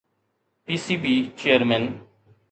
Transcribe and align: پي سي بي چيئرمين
پي 0.63 0.73
سي 0.85 0.95
بي 1.03 1.11
چيئرمين 1.41 1.85